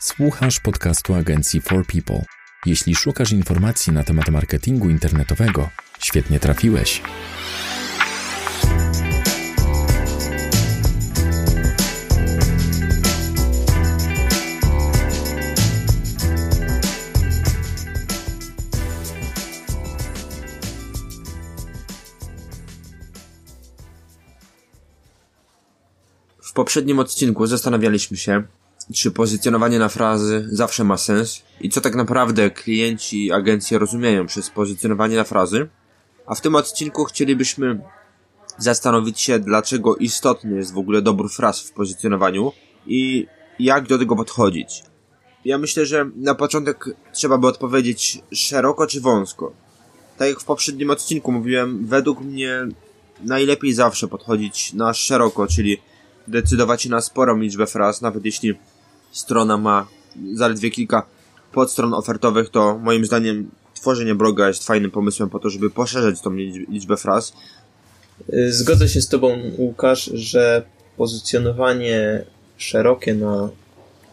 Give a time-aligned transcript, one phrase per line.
[0.00, 2.24] Słuchasz podcastu agencji For People.
[2.66, 5.68] Jeśli szukasz informacji na temat marketingu internetowego,
[6.00, 7.02] świetnie trafiłeś.
[26.42, 28.42] W poprzednim odcinku zastanawialiśmy się,
[28.94, 34.26] czy pozycjonowanie na frazy zawsze ma sens i co tak naprawdę klienci i agencje rozumieją
[34.26, 35.68] przez pozycjonowanie na frazy.
[36.26, 37.80] A w tym odcinku chcielibyśmy
[38.58, 42.52] zastanowić się, dlaczego istotny jest w ogóle dobór fraz w pozycjonowaniu
[42.86, 43.26] i
[43.58, 44.82] jak do tego podchodzić.
[45.44, 49.52] Ja myślę, że na początek trzeba by odpowiedzieć szeroko czy wąsko.
[50.16, 52.68] Tak jak w poprzednim odcinku mówiłem, według mnie
[53.20, 55.78] najlepiej zawsze podchodzić na szeroko, czyli
[56.28, 58.54] decydować na sporą liczbę fraz, nawet jeśli
[59.12, 59.86] strona ma
[60.34, 61.06] zaledwie kilka
[61.52, 66.34] podstron ofertowych, to moim zdaniem tworzenie bloga jest fajnym pomysłem po to, żeby poszerzać tą
[66.68, 67.32] liczbę fraz.
[68.32, 70.62] Y, zgodzę się z Tobą, Łukasz, że
[70.96, 72.24] pozycjonowanie
[72.56, 73.48] szerokie na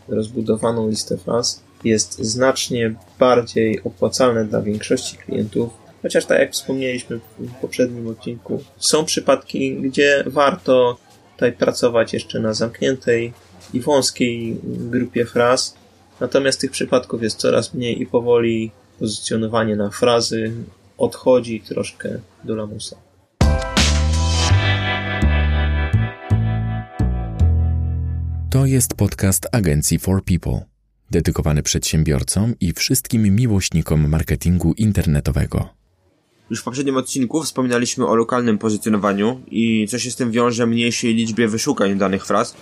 [0.07, 5.73] rozbudowaną listę fraz jest znacznie bardziej opłacalne dla większości klientów.
[6.01, 10.97] Chociaż tak jak wspomnieliśmy w poprzednim odcinku, są przypadki, gdzie warto
[11.33, 13.33] tutaj pracować jeszcze na zamkniętej
[13.73, 15.75] i wąskiej grupie fraz.
[16.19, 20.53] Natomiast tych przypadków jest coraz mniej i powoli pozycjonowanie na frazy
[20.97, 22.95] odchodzi troszkę do lamusa.
[28.49, 30.59] To jest podcast agencji For People,
[31.11, 35.69] dedykowany przedsiębiorcom i wszystkim miłośnikom marketingu internetowego.
[36.49, 41.15] Już w poprzednim odcinku wspominaliśmy o lokalnym pozycjonowaniu i co się z tym wiąże mniejszej
[41.15, 42.55] liczbie wyszukań danych fraz.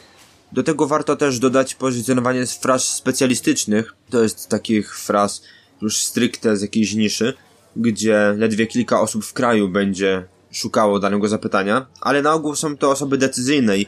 [0.54, 3.96] Do tego warto też dodać pozycjonowanie fraz specjalistycznych.
[4.10, 5.44] To jest takich fraz
[5.82, 7.34] już stricte z jakiejś niszy,
[7.76, 12.92] gdzie ledwie kilka osób w kraju będzie szukało danego zapytania, ale na ogół są to
[12.92, 13.88] osoby decyzyjne i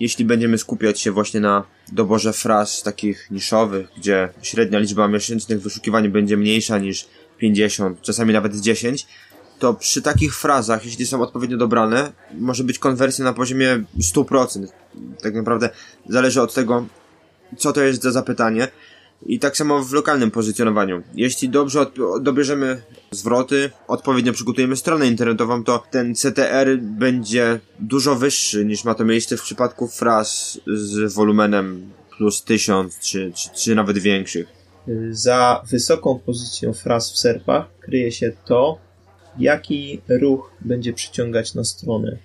[0.00, 6.08] jeśli będziemy skupiać się właśnie na doborze fraz takich niszowych, gdzie średnia liczba miesięcznych wyszukiwań
[6.08, 7.08] będzie mniejsza niż
[7.38, 9.06] 50, czasami nawet 10,
[9.58, 14.66] to przy takich frazach, jeśli są odpowiednio dobrane, może być konwersja na poziomie 100%.
[15.22, 15.70] Tak naprawdę
[16.08, 16.86] zależy od tego,
[17.56, 18.68] co to jest za zapytanie.
[19.26, 21.02] I tak samo w lokalnym pozycjonowaniu.
[21.14, 21.86] Jeśli dobrze
[22.20, 29.04] dobierzemy zwroty, odpowiednio przygotujemy stronę internetową, to ten CTR będzie dużo wyższy niż ma to
[29.04, 34.46] miejsce w przypadku fraz z wolumenem plus 1000 czy, czy, czy nawet większych.
[35.10, 38.78] Za wysoką pozycją fraz w serpach kryje się to,
[39.38, 42.18] jaki ruch będzie przyciągać na stronę.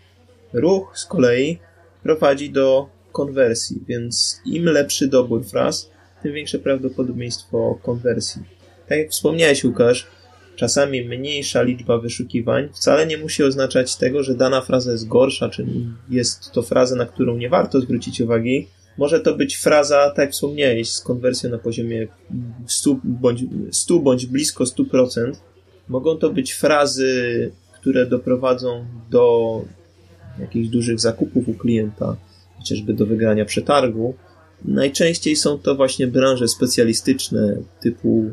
[0.54, 1.60] Ruch z kolei
[2.08, 5.90] prowadzi do konwersji, więc im lepszy dobór fraz,
[6.24, 8.42] tym większe prawdopodobieństwo konwersji.
[8.88, 10.08] Tak jak wspomniałeś, Łukasz,
[10.56, 15.66] czasami mniejsza liczba wyszukiwań wcale nie musi oznaczać tego, że dana fraza jest gorsza, czy
[16.10, 18.68] jest to fraza, na którą nie warto zwrócić uwagi.
[18.98, 22.08] Może to być fraza, tak jak wspomniałeś, z konwersją na poziomie
[22.68, 25.32] 100 bądź, 100 bądź blisko 100%,
[25.88, 29.62] Mogą to być frazy, które doprowadzą do
[30.40, 32.16] jakichś dużych zakupów u klienta,
[32.58, 34.16] chociażby do wygrania przetargu.
[34.66, 38.32] Najczęściej są to właśnie branże specjalistyczne typu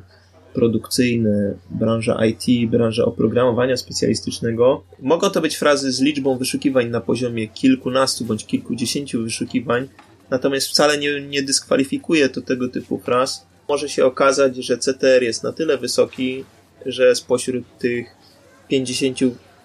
[0.54, 4.84] produkcyjne, branża IT, branża oprogramowania specjalistycznego.
[5.00, 9.88] Mogą to być frazy z liczbą wyszukiwań na poziomie kilkunastu bądź kilkudziesięciu wyszukiwań,
[10.30, 13.46] natomiast wcale nie, nie dyskkwalifikuje to tego typu fraz.
[13.68, 16.44] Może się okazać, że CTR jest na tyle wysoki,
[16.86, 18.06] że spośród tych
[18.68, 19.18] 50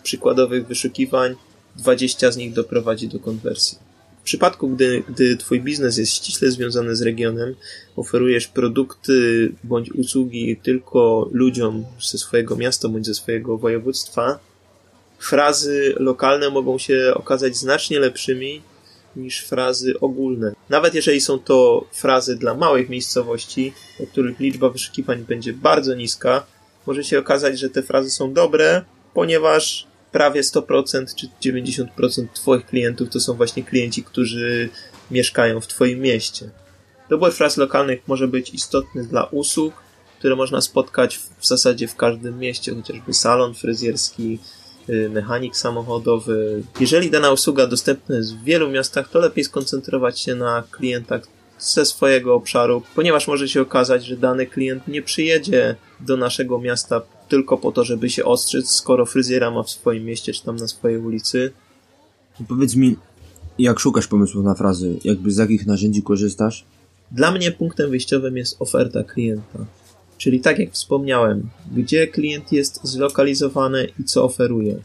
[0.03, 1.35] przykładowych wyszukiwań
[1.79, 3.77] 20 z nich doprowadzi do konwersji.
[4.21, 7.55] W przypadku, gdy, gdy Twój biznes jest ściśle związany z regionem,
[7.95, 14.39] oferujesz produkty bądź usługi tylko ludziom ze swojego miasta bądź ze swojego województwa,
[15.19, 18.61] frazy lokalne mogą się okazać znacznie lepszymi
[19.15, 20.53] niż frazy ogólne.
[20.69, 23.73] Nawet jeżeli są to frazy dla małych miejscowości,
[24.03, 26.45] o których liczba wyszukiwań będzie bardzo niska,
[26.87, 33.09] może się okazać, że te frazy są dobre, ponieważ prawie 100% czy 90% Twoich klientów
[33.09, 34.69] to są właśnie klienci, którzy
[35.11, 36.49] mieszkają w Twoim mieście.
[37.09, 39.73] Dobór fraz lokalnych może być istotny dla usług,
[40.19, 44.39] które można spotkać w zasadzie w każdym mieście, chociażby salon fryzjerski,
[44.89, 46.63] y, mechanik samochodowy.
[46.79, 51.21] Jeżeli dana usługa dostępna jest w wielu miastach, to lepiej skoncentrować się na klientach
[51.59, 57.01] ze swojego obszaru, ponieważ może się okazać, że dany klient nie przyjedzie do naszego miasta
[57.29, 60.67] tylko po to, żeby się ostrzyc, skoro fryzjera ma w swoim mieście czy tam na
[60.67, 61.51] swojej ulicy.
[62.47, 62.95] Powiedz mi,
[63.59, 64.99] jak szukasz pomysłów na frazy?
[65.03, 66.65] Jakby z jakich narzędzi korzystasz?
[67.11, 69.65] Dla mnie punktem wyjściowym jest oferta klienta.
[70.17, 74.79] Czyli tak jak wspomniałem, gdzie klient jest zlokalizowany i co oferuje.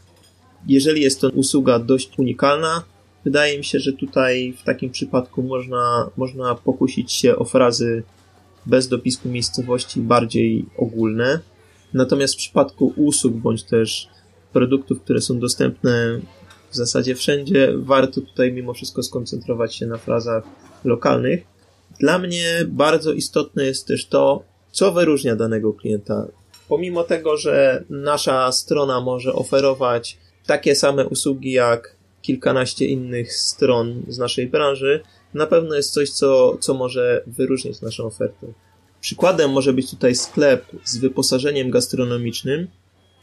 [0.67, 2.83] Jeżeli jest to usługa dość unikalna,
[3.25, 8.03] wydaje mi się, że tutaj w takim przypadku można, można pokusić się o frazy
[8.65, 11.39] bez dopisku miejscowości bardziej ogólne.
[11.93, 14.09] Natomiast w przypadku usług bądź też
[14.53, 16.19] produktów, które są dostępne
[16.71, 20.43] w zasadzie wszędzie, warto tutaj mimo wszystko skoncentrować się na frazach
[20.83, 21.43] lokalnych.
[21.99, 26.27] Dla mnie bardzo istotne jest też to, co wyróżnia danego klienta.
[26.67, 34.17] Pomimo tego, że nasza strona może oferować takie same usługi jak kilkanaście innych stron z
[34.17, 35.03] naszej branży,
[35.33, 38.47] na pewno jest coś, co, co może wyróżnić naszą ofertę.
[39.05, 42.67] Przykładem może być tutaj sklep z wyposażeniem gastronomicznym,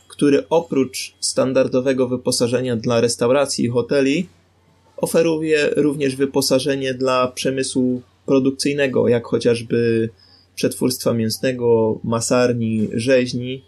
[0.09, 4.29] który oprócz standardowego wyposażenia dla restauracji i hoteli,
[4.97, 10.11] oferuje również wyposażenie dla przemysłu produkcyjnego, jak chociażby
[10.55, 13.65] przetwórstwa mięsnego, masarni, rzeźni.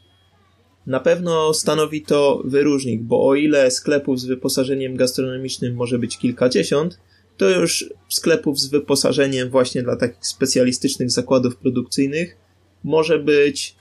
[0.87, 6.99] Na pewno stanowi to wyróżnik, bo o ile sklepów z wyposażeniem gastronomicznym może być kilkadziesiąt,
[7.37, 12.37] to już sklepów z wyposażeniem właśnie dla takich specjalistycznych zakładów produkcyjnych
[12.85, 13.77] może być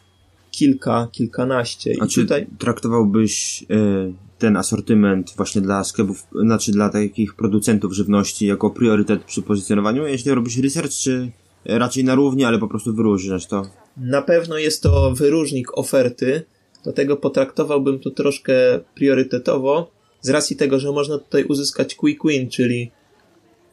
[0.52, 1.94] kilka, kilkanaście.
[1.94, 2.48] I A czy tutaj...
[2.60, 9.42] traktowałbyś y, ten asortyment właśnie dla sklepów, znaczy dla takich producentów żywności jako priorytet przy
[9.42, 11.32] pozycjonowaniu, jeśli robisz research, czy
[11.66, 13.68] raczej na równi, ale po prostu wyróżniasz to?
[13.98, 16.44] Na pewno jest to wyróżnik oferty,
[16.84, 18.54] dlatego potraktowałbym to troszkę
[18.96, 19.92] priorytetowo,
[20.22, 22.92] z racji tego, że można tutaj uzyskać quick win, czyli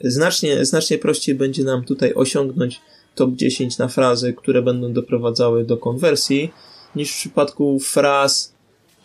[0.00, 2.80] znacznie, znacznie prościej będzie nam tutaj osiągnąć
[3.14, 6.52] top 10 na frazy, które będą doprowadzały do konwersji,
[6.96, 8.54] niż w przypadku fraz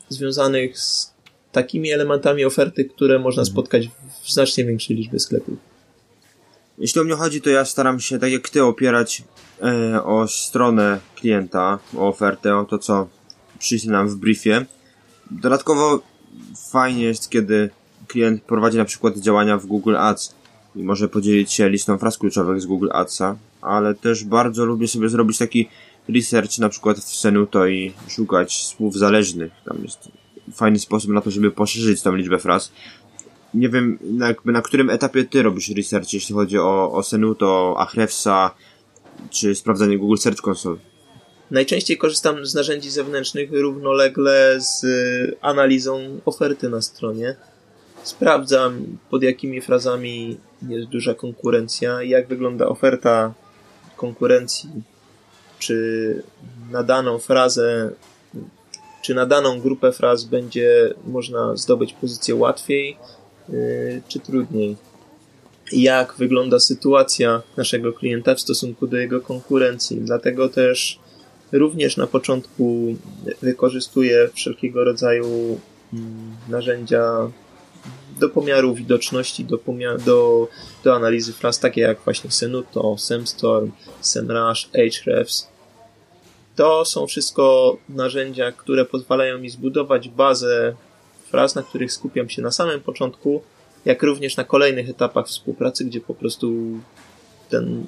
[0.09, 1.13] związanych z
[1.51, 3.53] takimi elementami oferty, które można mhm.
[3.53, 3.89] spotkać
[4.23, 5.57] w znacznie większej liczbie sklepów.
[6.77, 9.23] Jeśli o mnie chodzi, to ja staram się, tak jak ty, opierać
[9.61, 13.07] e, o stronę klienta, o ofertę, o to, co
[13.59, 14.65] przyjdzie nam w briefie.
[15.31, 16.01] Dodatkowo
[16.71, 17.69] fajnie jest, kiedy
[18.07, 20.35] klient prowadzi na przykład działania w Google Ads
[20.75, 25.09] i może podzielić się listą fraz kluczowych z Google Adsa, ale też bardzo lubię sobie
[25.09, 25.69] zrobić taki
[26.09, 29.51] research na przykład w Senuto i szukać słów zależnych.
[29.65, 30.09] Tam jest
[30.53, 32.71] fajny sposób na to, żeby poszerzyć tą liczbę fraz.
[33.53, 38.51] Nie wiem, jakby na którym etapie ty robisz research, jeśli chodzi o, o Senuto, Ahrefsa,
[39.29, 40.77] czy sprawdzanie Google Search Console?
[41.51, 47.35] Najczęściej korzystam z narzędzi zewnętrznych równolegle z y, analizą oferty na stronie.
[48.03, 50.37] Sprawdzam, pod jakimi frazami
[50.69, 53.33] jest duża konkurencja, jak wygląda oferta
[53.95, 54.69] konkurencji,
[55.59, 56.23] czy
[56.71, 57.91] na daną frazę
[59.05, 62.97] czy na daną grupę fraz będzie można zdobyć pozycję łatwiej,
[63.49, 64.75] yy, czy trudniej.
[65.71, 69.97] Jak wygląda sytuacja naszego klienta w stosunku do jego konkurencji.
[70.01, 70.99] Dlatego też
[71.51, 72.95] również na początku
[73.41, 75.59] wykorzystuję wszelkiego rodzaju
[75.93, 77.31] mm, narzędzia
[78.19, 79.59] do pomiaru widoczności, do,
[80.05, 80.47] do,
[80.83, 83.71] do analizy fraz, takie jak właśnie Senuto, Semstorm,
[84.01, 85.47] Semrush, Ahrefs,
[86.55, 90.75] to są wszystko narzędzia, które pozwalają mi zbudować bazę
[91.31, 93.41] fraz, na których skupiam się na samym początku,
[93.85, 96.79] jak również na kolejnych etapach współpracy, gdzie po prostu
[97.49, 97.83] ten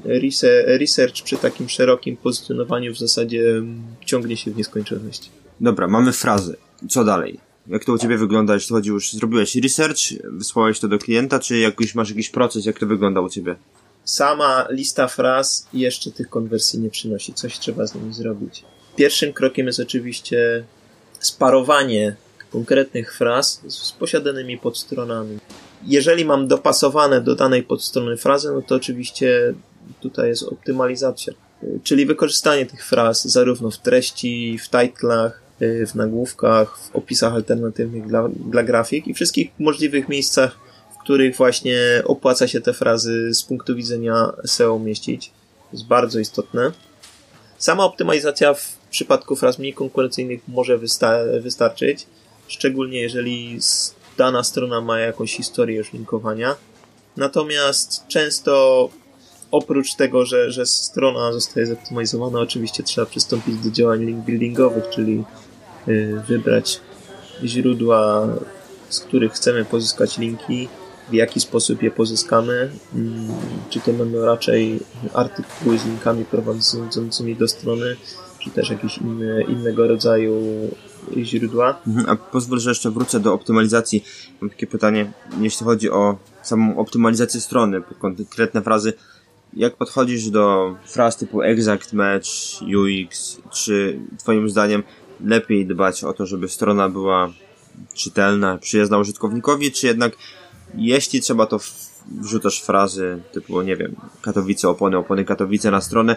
[0.79, 3.61] research przy takim szerokim pozycjonowaniu w zasadzie
[4.05, 5.29] ciągnie się w nieskończoność.
[5.59, 6.57] Dobra, mamy frazy.
[6.89, 7.39] Co dalej?
[7.69, 11.57] Jak to u Ciebie wygląda, jeśli chodzi już, zrobiłeś research, wysłałeś to do klienta, czy
[11.57, 13.55] jakiś, masz jakiś proces, jak to wygląda u Ciebie?
[14.07, 17.33] sama lista fraz jeszcze tych konwersji nie przynosi.
[17.33, 18.63] Coś trzeba z nimi zrobić.
[18.95, 20.63] Pierwszym krokiem jest oczywiście
[21.19, 22.15] sparowanie
[22.51, 25.37] konkretnych fraz z posiadanymi podstronami.
[25.83, 29.53] Jeżeli mam dopasowane do danej podstrony frazy, no to oczywiście
[29.99, 31.33] tutaj jest optymalizacja,
[31.83, 38.29] czyli wykorzystanie tych fraz zarówno w treści, w titlach, w nagłówkach, w opisach alternatywnych dla,
[38.29, 40.59] dla grafik i wszystkich możliwych miejscach,
[41.03, 45.31] których właśnie opłaca się te frazy z punktu widzenia SEO umieścić.
[45.71, 46.71] To jest bardzo istotne.
[47.57, 52.07] Sama optymalizacja w przypadku fraz mniej konkurencyjnych może wysta- wystarczyć,
[52.47, 53.59] szczególnie jeżeli
[54.17, 56.55] dana strona ma jakąś historię już linkowania.
[57.17, 58.89] Natomiast często
[59.51, 65.23] oprócz tego, że, że strona zostaje zoptymalizowana, oczywiście trzeba przystąpić do działań link buildingowych, czyli
[66.27, 66.81] wybrać
[67.43, 68.27] źródła,
[68.89, 70.67] z których chcemy pozyskać linki,
[71.09, 73.27] w jaki sposób je pozyskamy, mm,
[73.69, 74.79] czy to będą raczej
[75.13, 77.95] artykuły z linkami prowadzącymi do strony,
[78.39, 80.41] czy też jakieś inne, innego rodzaju
[81.17, 81.81] źródła.
[81.87, 84.03] Mhm, a pozwól, że jeszcze wrócę do optymalizacji.
[84.41, 88.93] Mam takie pytanie, jeśli chodzi o samą optymalizację strony, konkretne frazy.
[89.53, 92.27] jak podchodzisz do fraz typu exact match,
[92.61, 94.83] UX, czy twoim zdaniem
[95.25, 97.29] lepiej dbać o to, żeby strona była
[97.93, 100.13] czytelna, przyjazna użytkownikowi, czy jednak
[100.75, 101.59] jeśli trzeba to
[102.11, 106.15] wrzucasz frazy typu, nie wiem, Katowice, opony, opony Katowice na stronę.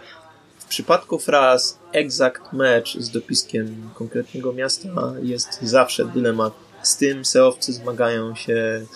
[0.59, 6.53] W przypadku fraz exact match z dopiskiem konkretnego miasta jest zawsze dylemat.
[6.83, 8.87] Z tym seowcy zmagają się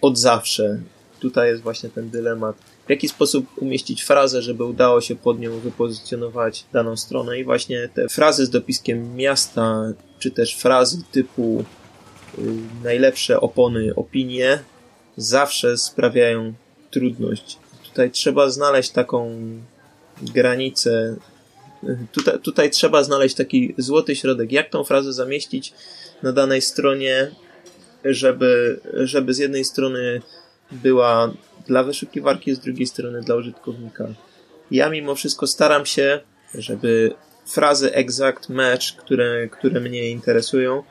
[0.00, 0.80] od zawsze.
[1.20, 2.56] Tutaj jest właśnie ten dylemat.
[2.90, 7.88] W jaki sposób umieścić frazę, żeby udało się pod nią wypozycjonować daną stronę i właśnie
[7.94, 11.64] te frazy z dopiskiem miasta, czy też frazy typu
[12.38, 12.42] y,
[12.84, 14.58] najlepsze opony, opinie,
[15.16, 16.52] zawsze sprawiają
[16.90, 17.58] trudność.
[17.84, 19.40] Tutaj trzeba znaleźć taką
[20.22, 21.16] granicę.
[22.12, 24.52] Tutaj, tutaj trzeba znaleźć taki złoty środek.
[24.52, 25.72] Jak tą frazę zamieścić
[26.22, 27.30] na danej stronie,
[28.04, 30.22] żeby, żeby z jednej strony
[30.72, 31.34] była
[31.66, 34.08] dla wyszukiwarki, z drugiej strony dla użytkownika.
[34.70, 36.20] Ja mimo wszystko staram się,
[36.54, 37.14] żeby
[37.46, 40.82] frazy exact match, które, które mnie interesują,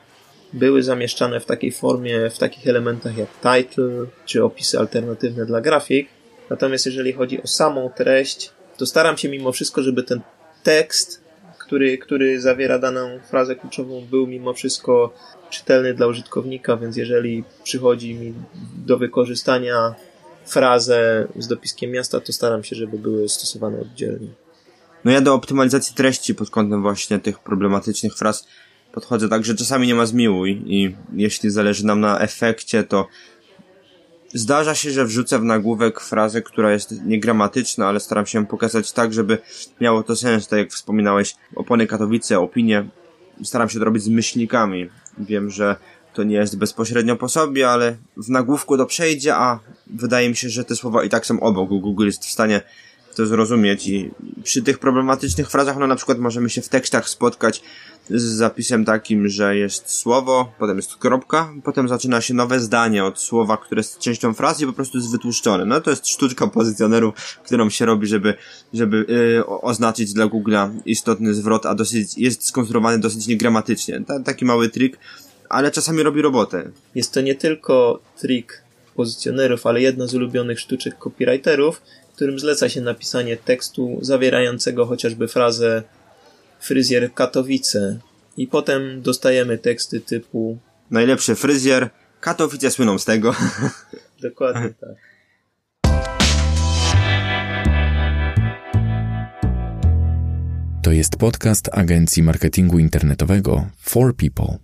[0.52, 6.08] były zamieszczane w takiej formie, w takich elementach jak title, czy opisy alternatywne dla grafik.
[6.50, 10.20] Natomiast jeżeli chodzi o samą treść, to staram się mimo wszystko, żeby ten
[10.62, 11.20] tekst,
[11.58, 15.14] który, który zawiera daną frazę kluczową, był mimo wszystko
[15.50, 18.34] czytelny dla użytkownika, więc jeżeli przychodzi mi
[18.86, 19.94] do wykorzystania
[20.46, 24.28] frazę z dopiskiem miasta, to staram się, żeby były stosowane oddzielnie.
[25.04, 28.46] No ja do optymalizacji treści pod kątem właśnie tych problematycznych fraz
[28.92, 33.06] podchodzę tak, że czasami nie ma zmiłuj i jeśli zależy nam na efekcie, to
[34.34, 39.12] zdarza się, że wrzucę w nagłówek frazę, która jest niegramatyczna, ale staram się pokazać tak,
[39.12, 39.38] żeby
[39.80, 42.88] miało to sens, tak jak wspominałeś, opony Katowice, opinie,
[43.44, 44.88] staram się to robić z myślnikami.
[45.18, 45.76] Wiem, że
[46.14, 49.58] to nie jest bezpośrednio po sobie, ale w nagłówku to przejdzie, a
[49.94, 51.68] wydaje mi się, że te słowa i tak są obok.
[51.68, 52.60] Google jest w stanie
[53.16, 54.10] to zrozumieć i
[54.42, 57.62] przy tych problematycznych frazach, no na przykład możemy się w tekstach spotkać
[58.10, 63.20] z zapisem takim, że jest słowo, potem jest kropka, potem zaczyna się nowe zdanie od
[63.20, 65.64] słowa, które jest częścią frazy i po prostu jest wytłuszczone.
[65.64, 68.34] No to jest sztuczka pozycjonerów, którą się robi, żeby,
[68.74, 74.00] żeby yy, oznaczyć dla Google'a istotny zwrot, a dosyć, jest skonstruowany dosyć niegramatycznie.
[74.06, 74.98] Ta, taki mały trik,
[75.48, 76.70] ale czasami robi robotę.
[76.94, 78.62] Jest to nie tylko trik
[79.00, 81.82] pozycjonerów, ale jedna z ulubionych sztuczek copywriterów,
[82.14, 85.82] którym zleca się napisanie tekstu zawierającego chociażby frazę
[86.60, 87.98] fryzjer Katowice
[88.36, 90.58] i potem dostajemy teksty typu
[90.90, 91.90] Najlepszy fryzjer,
[92.20, 93.34] Katowice słyną z tego.
[94.22, 94.96] Dokładnie tak.
[100.82, 104.58] To jest podcast agencji marketingu internetowego For People.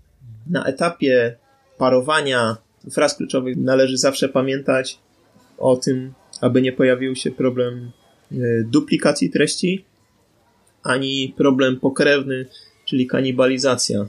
[0.47, 1.37] Na etapie
[1.79, 4.99] parowania fraz kluczowych należy zawsze pamiętać
[5.59, 7.91] o tym, aby nie pojawił się problem
[8.33, 9.85] e, duplikacji treści,
[10.83, 12.47] ani problem pokrewny,
[12.85, 14.07] czyli kanibalizacja.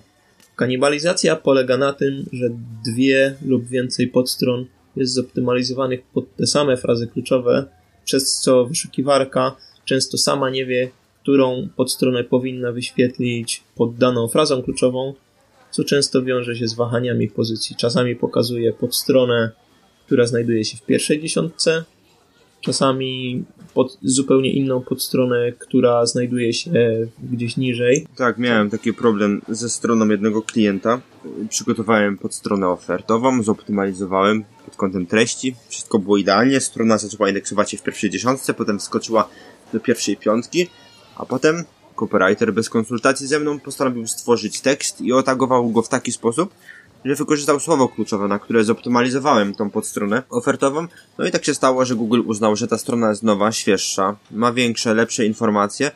[0.55, 2.49] Kanibalizacja polega na tym, że
[2.85, 4.65] dwie lub więcej podstron
[4.95, 7.65] jest zoptymalizowanych pod te same frazy kluczowe,
[8.05, 9.55] przez co wyszukiwarka
[9.85, 10.89] często sama nie wie,
[11.21, 15.13] którą podstronę powinna wyświetlić pod daną frazą kluczową,
[15.77, 17.75] co często wiąże się z wahaniami pozycji.
[17.75, 19.51] Czasami pokazuje podstronę,
[20.05, 21.83] która znajduje się w pierwszej dziesiątce,
[22.61, 23.43] czasami
[23.73, 26.71] pod zupełnie inną podstronę, która znajduje się
[27.31, 28.07] gdzieś niżej.
[28.15, 31.01] Tak, miałem taki problem ze stroną jednego klienta.
[31.49, 35.55] Przygotowałem podstronę ofertową, zoptymalizowałem pod kątem treści.
[35.69, 36.59] Wszystko było idealnie.
[36.59, 39.29] Strona zaczęła indeksować się w pierwszej dziesiątce, potem skoczyła
[39.73, 40.67] do pierwszej piątki,
[41.15, 41.63] a potem
[41.97, 46.53] copywriter bez konsultacji ze mną postanowił stworzyć tekst i otagował go w taki sposób,
[47.05, 50.87] że wykorzystał słowo kluczowe, na które zoptymalizowałem tą podstronę ofertową.
[51.17, 54.53] No i tak się stało, że Google uznał, że ta strona jest nowa, świeższa, ma
[54.53, 55.91] większe, lepsze informacje.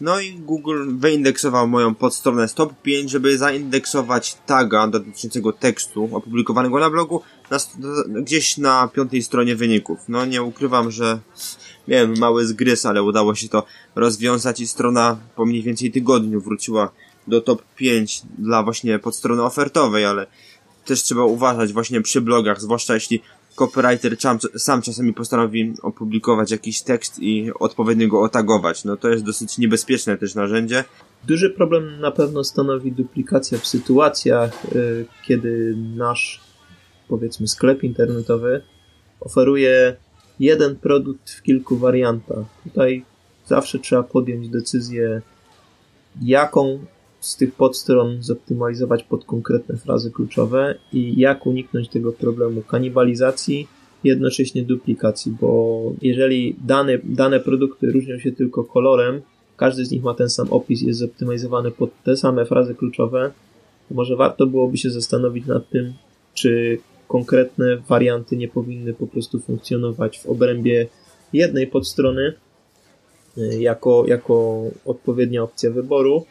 [0.00, 6.78] No i Google wyindeksował moją podstronę z top 5, żeby zaindeksować taga dotyczącego tekstu opublikowanego
[6.78, 7.58] na blogu na,
[8.08, 9.98] gdzieś na piątej stronie wyników.
[10.08, 11.18] No nie ukrywam, że
[11.88, 13.62] miałem mały zgryz, ale udało się to
[13.94, 16.90] rozwiązać i strona po mniej więcej tygodniu wróciła
[17.26, 20.26] do top 5 dla właśnie podstrony ofertowej, ale
[20.84, 23.22] też trzeba uważać właśnie przy blogach, zwłaszcza jeśli
[23.56, 24.16] copywriter
[24.56, 28.84] sam czasami postanowi opublikować jakiś tekst i odpowiednio go otagować.
[28.84, 30.84] No to jest dosyć niebezpieczne też narzędzie.
[31.24, 36.40] Duży problem na pewno stanowi duplikacja w sytuacjach, y, kiedy nasz
[37.08, 38.62] powiedzmy sklep internetowy
[39.20, 39.96] oferuje
[40.40, 42.44] jeden produkt w kilku wariantach.
[42.64, 43.04] Tutaj
[43.46, 45.22] zawsze trzeba podjąć decyzję,
[46.22, 46.78] jaką
[47.20, 53.68] z tych podstron zoptymalizować pod konkretne frazy kluczowe i jak uniknąć tego problemu kanibalizacji
[54.04, 59.20] jednocześnie duplikacji, bo jeżeli dane, dane produkty różnią się tylko kolorem,
[59.56, 63.32] każdy z nich ma ten sam opis, jest zoptymalizowany pod te same frazy kluczowe,
[63.88, 65.92] to może warto byłoby się zastanowić nad tym,
[66.34, 66.78] czy
[67.08, 70.86] konkretne warianty nie powinny po prostu funkcjonować w obrębie
[71.32, 72.34] jednej podstrony
[73.38, 76.24] y, jako, jako odpowiednia opcja wyboru,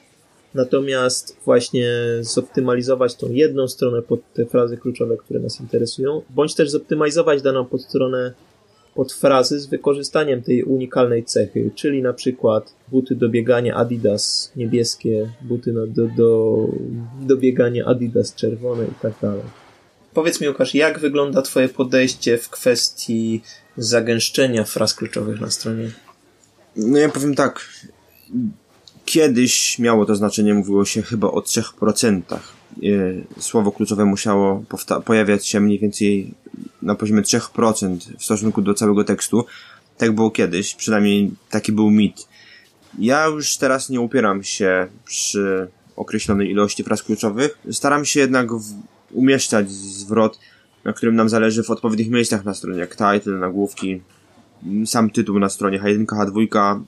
[0.54, 1.90] natomiast właśnie
[2.22, 7.66] zoptymalizować tą jedną stronę pod te frazy kluczowe, które nas interesują, bądź też zoptymalizować daną
[7.66, 8.34] podstronę
[8.96, 15.30] pod frazy z wykorzystaniem tej unikalnej cechy, czyli na przykład buty do biegania Adidas niebieskie,
[15.42, 16.58] buty do, do,
[17.22, 19.65] do biegania Adidas czerwone i tak dalej.
[20.16, 23.42] Powiedz mi, Łukasz, jak wygląda Twoje podejście w kwestii
[23.78, 25.92] zagęszczenia fraz kluczowych na stronie?
[26.76, 27.70] No ja powiem tak.
[29.06, 32.22] Kiedyś miało to znaczenie, mówiło się chyba o 3%.
[32.34, 32.40] E,
[33.40, 34.64] słowo kluczowe musiało
[35.06, 36.34] pojawiać się mniej więcej
[36.82, 39.46] na poziomie 3% w stosunku do całego tekstu.
[39.98, 42.28] Tak było kiedyś, przynajmniej taki był mit.
[43.00, 47.58] Ja już teraz nie upieram się przy określonej ilości fraz kluczowych.
[47.72, 48.48] Staram się jednak
[49.16, 50.40] umieszczać zwrot,
[50.84, 54.02] na którym nam zależy w odpowiednich miejscach na stronie, jak title, nagłówki,
[54.86, 56.82] sam tytuł na stronie H1, H2,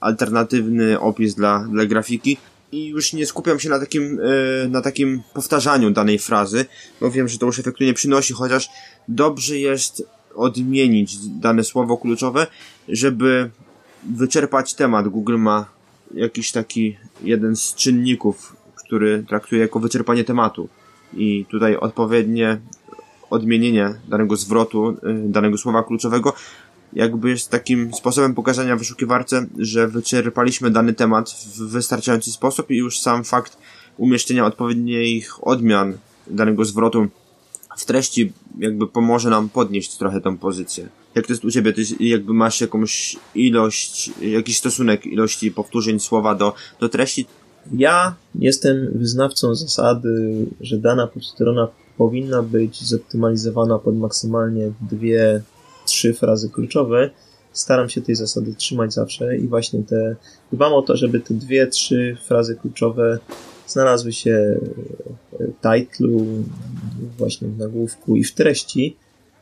[0.00, 2.36] alternatywny opis dla, dla grafiki
[2.72, 6.64] i już nie skupiam się na takim, yy, na takim powtarzaniu danej frazy,
[7.00, 8.68] bo wiem, że to już efektu nie przynosi, chociaż
[9.08, 12.46] dobrze jest odmienić dane słowo kluczowe,
[12.88, 13.50] żeby
[14.16, 15.08] wyczerpać temat.
[15.08, 15.66] Google ma
[16.14, 20.68] jakiś taki jeden z czynników, który traktuje jako wyczerpanie tematu
[21.14, 22.58] i tutaj odpowiednie
[23.30, 24.96] odmienienie danego zwrotu, y,
[25.28, 26.32] danego słowa kluczowego
[26.92, 33.00] jakby jest takim sposobem pokazania wyszukiwarce, że wyczerpaliśmy dany temat w wystarczający sposób i już
[33.00, 33.58] sam fakt
[33.96, 37.08] umieszczenia odpowiednich odmian danego zwrotu
[37.76, 40.88] w treści jakby pomoże nam podnieść trochę tą pozycję.
[41.14, 41.72] Jak to jest u Ciebie?
[41.72, 47.26] Ty jakby masz jakąś ilość, jakiś stosunek ilości powtórzeń słowa do, do treści?
[47.72, 55.42] Ja jestem wyznawcą zasady, że dana podstrona powinna być zoptymalizowana pod maksymalnie dwie,
[55.86, 57.10] trzy frazy kluczowe.
[57.52, 60.16] Staram się tej zasady trzymać zawsze i właśnie te,
[60.52, 63.18] dbam o to, żeby te dwie, trzy frazy kluczowe
[63.66, 64.60] znalazły się
[65.32, 66.26] w titlu,
[67.18, 68.96] właśnie w nagłówku i w treści.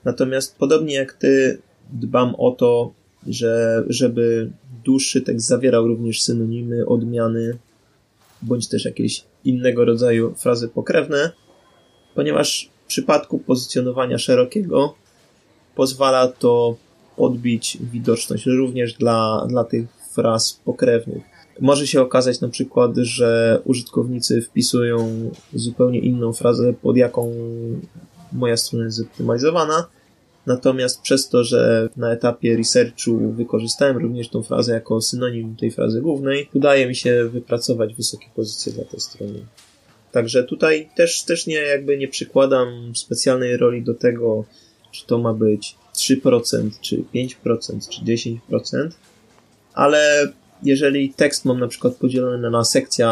[0.05, 1.59] Natomiast podobnie jak ty,
[1.93, 2.93] dbam o to,
[3.27, 4.51] że, żeby
[4.85, 7.59] dłuższy tekst zawierał również synonimy, odmiany,
[8.43, 11.31] bądź też jakieś innego rodzaju frazy pokrewne,
[12.15, 14.95] ponieważ w przypadku pozycjonowania szerokiego
[15.75, 16.77] pozwala to
[17.17, 21.23] podbić widoczność również dla, dla tych fraz pokrewnych.
[21.61, 27.33] Może się okazać na przykład, że użytkownicy wpisują zupełnie inną frazę, pod jaką
[28.33, 29.87] moja strona jest zoptymalizowana,
[30.47, 36.01] Natomiast przez to, że na etapie researchu wykorzystałem również tą frazę jako synonim tej frazy
[36.01, 39.41] głównej, udaje mi się wypracować wysokie pozycje dla tej strony.
[40.13, 44.45] Także tutaj też, też nie, jakby nie przykładam specjalnej roli do tego,
[44.91, 48.91] czy to ma być 3%, czy 5%, czy 10%,
[49.75, 53.07] ale jeżeli tekst mam na przykład podzielony na sekcję,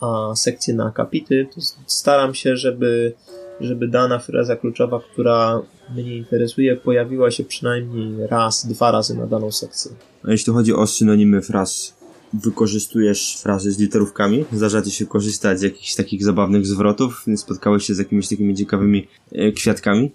[0.00, 3.12] a sekcję na akapity, to staram się, żeby
[3.60, 5.62] żeby dana fraza kluczowa, która
[5.94, 9.90] mnie interesuje, pojawiła się przynajmniej raz, dwa razy na daną sekcję.
[10.24, 11.98] A jeśli chodzi o synonimy fraz,
[12.32, 14.44] wykorzystujesz frazy z literówkami?
[14.52, 17.24] Zdarza ci się korzystać z jakichś takich zabawnych zwrotów?
[17.36, 20.10] Spotkałeś się z jakimiś takimi ciekawymi e, kwiatkami?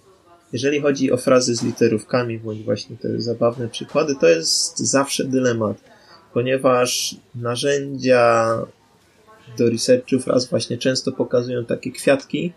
[0.53, 5.77] Jeżeli chodzi o frazy z literówkami, bądź właśnie te zabawne przykłady, to jest zawsze dylemat,
[6.34, 8.58] ponieważ narzędzia
[9.58, 12.53] do researchu fraz właśnie często pokazują takie kwiatki,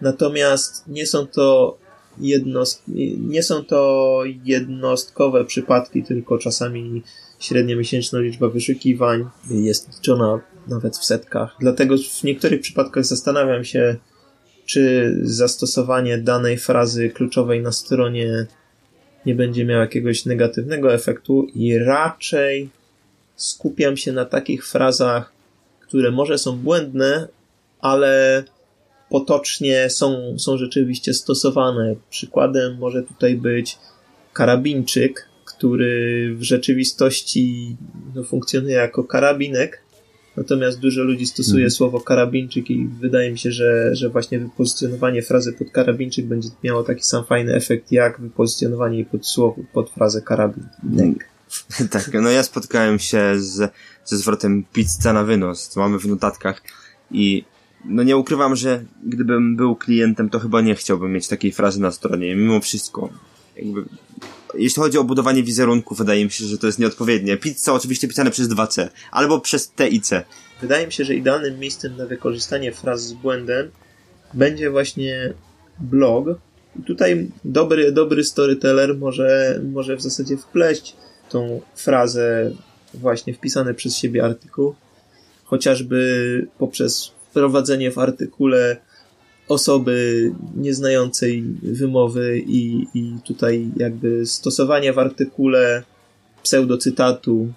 [0.00, 1.78] Natomiast nie są to
[2.20, 2.82] jednost,
[3.18, 7.02] nie są to jednostkowe przypadki, tylko czasami
[7.38, 11.56] średnia miesięczna liczba wyszukiwań jest liczona nawet w setkach.
[11.60, 13.96] Dlatego w niektórych przypadkach zastanawiam się,
[14.66, 18.46] czy zastosowanie danej frazy kluczowej na stronie
[19.26, 22.68] nie będzie miało jakiegoś negatywnego efektu i raczej
[23.36, 25.32] skupiam się na takich frazach,
[25.80, 27.28] które może są błędne,
[27.80, 28.44] ale
[29.10, 31.94] potocznie są, są rzeczywiście stosowane.
[32.10, 33.78] Przykładem może tutaj być
[34.32, 37.76] karabinczyk, który w rzeczywistości
[38.14, 39.82] no, funkcjonuje jako karabinek,
[40.36, 41.70] natomiast dużo ludzi stosuje mhm.
[41.70, 46.82] słowo karabinczyk i wydaje mi się, że, że właśnie wypozycjonowanie frazy pod karabinczyk będzie miało
[46.82, 51.28] taki sam fajny efekt, jak wypozycjonowanie jej pod słowo, pod frazę karabinek.
[51.90, 53.72] tak, no ja spotkałem się z,
[54.04, 56.62] ze zwrotem pizza na wynos, co mamy w notatkach
[57.10, 57.44] i
[57.84, 61.90] no nie ukrywam, że gdybym był klientem, to chyba nie chciałbym mieć takiej frazy na
[61.90, 63.08] stronie, mimo wszystko.
[63.56, 63.84] jakby,
[64.54, 67.36] jeśli chodzi o budowanie wizerunku, wydaje mi się, że to jest nieodpowiednie.
[67.36, 70.24] Pizza oczywiście pisane przez 2C, albo przez T i C.
[70.60, 73.70] Wydaje mi się, że idealnym miejscem na wykorzystanie fraz z błędem
[74.34, 75.32] będzie właśnie
[75.80, 76.26] blog.
[76.80, 80.96] I tutaj dobry, dobry storyteller może, może w zasadzie wpleść
[81.28, 82.52] tą frazę
[82.94, 84.74] właśnie wpisany przez siebie artykuł,
[85.44, 88.76] chociażby poprzez wprowadzenie w artykule
[89.48, 95.82] osoby nieznającej wymowy i, i tutaj jakby stosowanie w artykule
[96.42, 97.52] pseudocytatu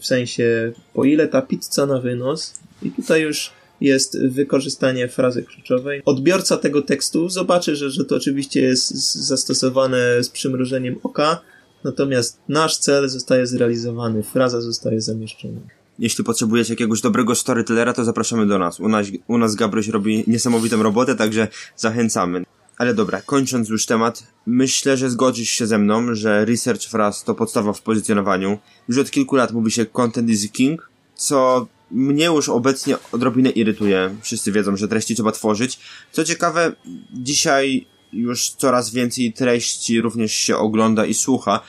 [0.00, 6.02] w sensie po ile ta pizza na wynos i tutaj już jest wykorzystanie frazy kluczowej.
[6.04, 8.90] Odbiorca tego tekstu zobaczy, że, że to oczywiście jest
[9.26, 11.40] zastosowane z przymrużeniem oka,
[11.84, 15.79] natomiast nasz cel zostaje zrealizowany, fraza zostaje zamieszczona.
[16.00, 18.80] Jeśli potrzebujecie jakiegoś dobrego storytellera, to zapraszamy do nas.
[18.80, 22.44] U nas, u nas Gabryś robi niesamowitą robotę, także zachęcamy.
[22.78, 27.34] Ale dobra, kończąc już temat, myślę, że zgodzisz się ze mną, że research fraz to
[27.34, 28.58] podstawa w pozycjonowaniu.
[28.88, 34.16] Już od kilku lat mówi się content is king, co mnie już obecnie odrobinę irytuje.
[34.22, 35.80] Wszyscy wiedzą, że treści trzeba tworzyć.
[36.12, 36.72] Co ciekawe,
[37.12, 41.60] dzisiaj już coraz więcej treści również się ogląda i słucha.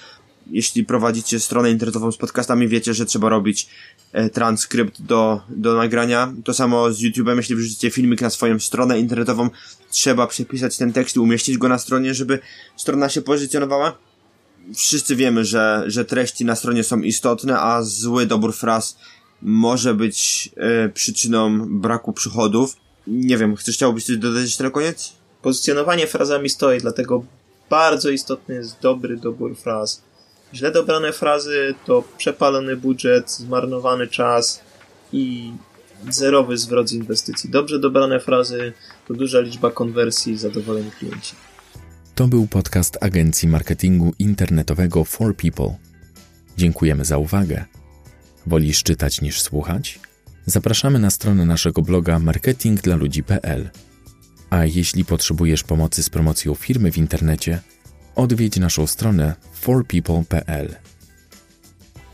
[0.51, 3.69] Jeśli prowadzicie stronę internetową z podcastami, wiecie, że trzeba robić
[4.11, 6.33] e, transkrypt do, do nagrania.
[6.43, 9.49] To samo z YouTube'em, jeśli wrzucicie filmik na swoją stronę internetową,
[9.91, 12.39] trzeba przepisać ten tekst i umieścić go na stronie, żeby
[12.77, 13.97] strona się pozycjonowała.
[14.75, 18.97] Wszyscy wiemy, że, że treści na stronie są istotne, a zły dobór fraz
[19.41, 22.77] może być e, przyczyną braku przychodów.
[23.07, 25.13] Nie wiem, chcesz chciałbyś coś dodać na koniec?
[25.41, 27.23] Pozycjonowanie frazami stoi, dlatego
[27.69, 30.01] bardzo istotny jest dobry dobór fraz.
[30.53, 34.61] Źle dobrane frazy to przepalony budżet, zmarnowany czas
[35.13, 35.53] i
[36.09, 37.49] zerowy zwrot z inwestycji.
[37.49, 38.73] Dobrze dobrane frazy
[39.07, 41.35] to duża liczba konwersji i zadowoleni klienci.
[42.15, 45.75] To był podcast agencji marketingu internetowego For People.
[46.57, 47.65] Dziękujemy za uwagę.
[48.47, 49.99] Wolisz czytać niż słuchać?
[50.45, 53.69] Zapraszamy na stronę naszego bloga marketingdlaludzi.pl.
[54.49, 57.59] A jeśli potrzebujesz pomocy z promocją firmy w internecie,
[58.15, 60.75] odwiedź naszą stronę forpeople.pl.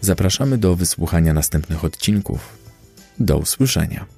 [0.01, 2.57] Zapraszamy do wysłuchania następnych odcinków.
[3.19, 4.16] Do usłyszenia.